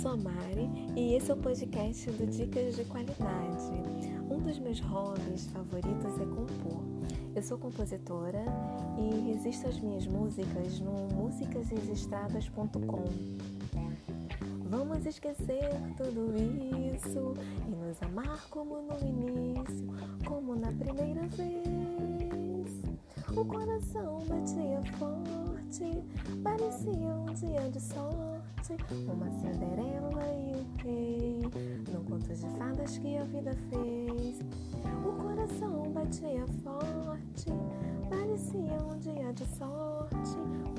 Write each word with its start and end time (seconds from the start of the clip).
sou 0.00 0.12
a 0.12 0.16
Mari 0.16 0.70
e 0.96 1.14
esse 1.14 1.30
é 1.30 1.34
o 1.34 1.36
podcast 1.36 2.10
do 2.12 2.26
Dicas 2.26 2.74
de 2.74 2.84
Qualidade. 2.84 3.70
Um 4.30 4.38
dos 4.38 4.58
meus 4.58 4.80
hobbies 4.80 5.46
favoritos 5.48 6.18
é 6.18 6.24
compor. 6.24 6.82
Eu 7.36 7.42
sou 7.42 7.58
compositora 7.58 8.42
e 8.98 9.32
registro 9.32 9.68
as 9.68 9.78
minhas 9.78 10.06
músicas 10.06 10.80
no 10.80 11.08
musicasregistradas.com. 11.14 13.04
Vamos 14.70 15.04
esquecer 15.04 15.68
tudo 15.98 16.32
isso 16.96 17.34
e 17.68 17.70
nos 17.76 18.02
amar 18.02 18.48
como 18.48 18.80
no 18.80 18.98
início, 19.06 19.86
como 20.24 20.56
na 20.56 20.72
primeira 20.72 21.26
vez. 21.28 22.70
O 23.36 23.44
coração 23.44 24.20
batia 24.20 24.80
forte, 24.98 26.02
parecia 26.42 27.14
um 27.14 27.26
dia 27.34 27.68
de 27.70 27.80
sorte, 28.70 28.94
uma 29.10 29.30
Cinderela 29.30 30.22
e 30.34 30.54
o 30.54 30.66
rei, 30.82 31.40
no 31.92 32.04
conto 32.04 32.28
de 32.28 32.46
fadas 32.58 32.98
que 32.98 33.16
a 33.16 33.24
vida 33.24 33.56
fez. 33.70 34.40
O 35.04 35.12
coração 35.12 35.90
batia 35.92 36.46
forte, 36.62 37.50
parecia 38.08 38.78
um 38.84 38.98
dia 38.98 39.32
de 39.32 39.44
sorte, 39.56 40.36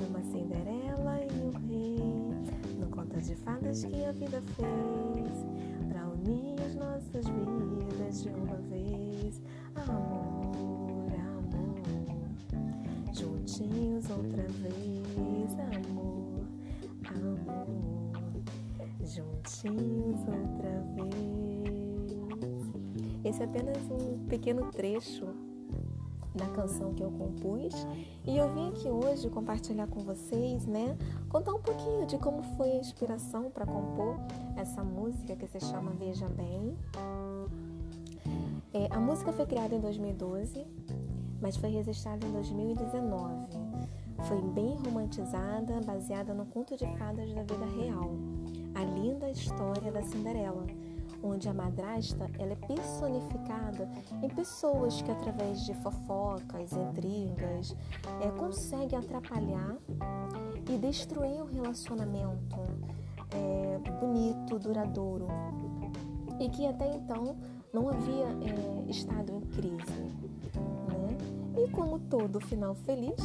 uma 0.08 0.22
Cinderela 0.22 1.20
e 1.20 1.48
o 1.48 1.50
rei, 1.68 2.78
no 2.78 2.86
conto 2.88 3.20
de 3.20 3.34
fadas 3.36 3.84
que 3.84 4.04
a 4.04 4.12
vida 4.12 4.42
fez, 4.56 5.46
para 5.88 6.08
unir 6.08 6.60
as 6.66 6.74
nossas 6.74 7.26
vidas 7.26 8.22
de 8.22 8.28
uma 8.30 8.56
vez. 8.68 9.42
Amor, 9.74 11.12
amor, 11.12 11.82
juntinhos 13.12 14.08
outra 14.10 14.44
vez, 14.48 15.01
juntinhos 19.14 20.20
outra 20.20 20.80
vez. 20.94 21.32
Esse 23.24 23.42
é 23.42 23.44
apenas 23.44 23.78
um 23.90 24.26
pequeno 24.26 24.70
trecho 24.70 25.26
da 26.34 26.46
canção 26.48 26.94
que 26.94 27.02
eu 27.02 27.10
compus 27.10 27.74
e 28.26 28.36
eu 28.36 28.52
vim 28.54 28.70
aqui 28.70 28.88
hoje 28.88 29.28
compartilhar 29.28 29.86
com 29.86 30.00
vocês, 30.00 30.66
né, 30.66 30.96
contar 31.28 31.52
um 31.54 31.60
pouquinho 31.60 32.06
de 32.06 32.16
como 32.18 32.42
foi 32.56 32.70
a 32.70 32.76
inspiração 32.76 33.50
para 33.50 33.66
compor 33.66 34.16
essa 34.56 34.82
música 34.82 35.36
que 35.36 35.46
se 35.46 35.60
chama 35.60 35.90
Veja 35.92 36.28
Bem. 36.28 36.76
É, 38.72 38.88
a 38.90 38.98
música 38.98 39.32
foi 39.32 39.44
criada 39.44 39.74
em 39.74 39.80
2012, 39.80 40.66
mas 41.40 41.56
foi 41.56 41.68
registrada 41.68 42.26
em 42.26 42.32
2019. 42.32 43.46
Foi 44.24 44.40
bem 44.40 44.76
romantizada, 44.84 45.80
baseada 45.84 46.32
no 46.32 46.46
conto 46.46 46.76
de 46.76 46.86
fadas 46.96 47.32
da 47.34 47.42
vida 47.42 47.66
real, 47.66 48.10
a 48.74 48.84
linda 48.84 49.30
história 49.30 49.90
da 49.90 50.02
Cinderela 50.02 50.66
onde 51.22 51.48
a 51.48 51.54
madrasta 51.54 52.28
ela 52.38 52.52
é 52.52 52.56
personificada 52.56 53.88
em 54.22 54.28
pessoas 54.28 55.00
que 55.00 55.10
através 55.10 55.64
de 55.64 55.74
fofocas, 55.74 56.72
intrigas, 56.72 57.76
é, 58.20 58.30
conseguem 58.32 58.98
atrapalhar 58.98 59.76
e 60.68 60.76
destruir 60.78 61.40
o 61.42 61.46
relacionamento 61.46 62.56
é, 63.30 63.78
bonito, 64.00 64.58
duradouro 64.58 65.28
e 66.40 66.48
que 66.48 66.66
até 66.66 66.90
então 66.96 67.36
não 67.72 67.88
havia 67.88 68.26
é, 68.26 68.90
estado 68.90 69.32
em 69.32 69.40
crise. 69.40 70.02
Né? 70.88 71.16
E 71.56 71.70
como 71.70 71.98
todo 72.00 72.40
final 72.40 72.74
feliz, 72.74 73.20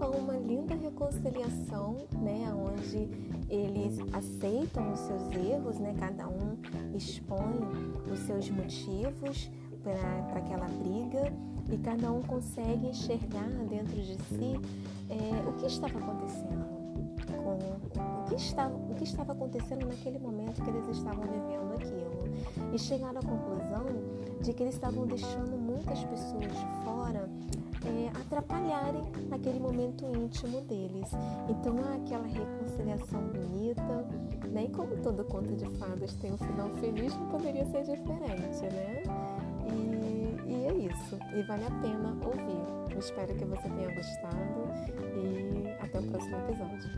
há 0.00 0.08
uma 0.08 0.36
linda 0.36 0.74
reconciliação, 0.74 2.06
né, 2.20 2.52
onde 2.54 3.08
eles 3.52 3.98
aceitam 4.14 4.92
os 4.94 5.00
seus 5.00 5.30
erros, 5.32 5.78
né, 5.78 5.94
cada 5.98 6.26
um 6.26 6.56
expõe 6.96 7.60
os 8.10 8.18
seus 8.20 8.48
motivos 8.48 9.50
para 9.82 10.38
aquela 10.38 10.66
briga 10.68 11.30
e 11.70 11.76
cada 11.76 12.10
um 12.10 12.22
consegue 12.22 12.88
enxergar 12.88 13.48
dentro 13.68 14.00
de 14.00 14.16
si 14.22 14.58
é, 15.10 15.48
o 15.48 15.52
que 15.52 15.66
estava 15.66 15.98
acontecendo, 15.98 16.64
com, 17.44 17.58
o, 17.58 18.24
que 18.24 18.34
o 18.34 18.94
que 18.94 19.04
estava 19.04 19.32
acontecendo 19.32 19.86
naquele 19.86 20.18
momento 20.18 20.62
que 20.62 20.70
eles 20.70 20.88
estavam 20.88 21.24
vivendo 21.24 21.74
aquilo. 21.74 22.74
E 22.74 22.78
chegaram 22.78 23.20
à 23.20 23.22
conclusão 23.22 23.84
de 24.40 24.54
que 24.54 24.62
eles 24.62 24.74
estavam 24.74 25.06
deixando 25.06 25.58
muitas 25.58 26.02
pessoas 26.04 26.46
de 26.46 26.84
fora 26.84 27.28
é, 27.86 28.08
atrapalharem 28.20 29.02
aquele 29.30 29.58
momento 29.58 30.04
íntimo 30.04 30.60
deles. 30.62 31.10
Então 31.48 31.76
há 31.78 31.94
aquela 31.94 32.26
reconciliação 32.26 33.20
bonita, 33.28 34.06
né? 34.48 34.64
E 34.64 34.68
como 34.70 34.96
todo 34.98 35.24
conto 35.24 35.54
de 35.54 35.68
fadas 35.78 36.14
tem 36.16 36.32
um 36.32 36.38
final 36.38 36.68
feliz, 36.80 37.16
não 37.16 37.28
poderia 37.28 37.64
ser 37.66 37.82
diferente, 37.82 38.62
né? 38.72 39.02
E, 39.66 40.50
e 40.50 40.66
é 40.66 40.74
isso. 40.74 41.18
E 41.34 41.42
vale 41.42 41.64
a 41.64 41.70
pena 41.80 42.16
ouvir. 42.24 42.92
Eu 42.92 42.98
espero 42.98 43.34
que 43.34 43.44
você 43.44 43.68
tenha 43.68 43.94
gostado 43.94 44.68
e 45.16 45.68
até 45.80 45.98
o 45.98 46.02
próximo 46.02 46.36
episódio. 46.38 46.92